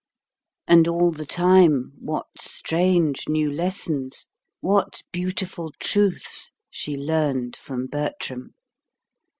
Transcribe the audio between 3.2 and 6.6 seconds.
new lessons, what beautiful truths,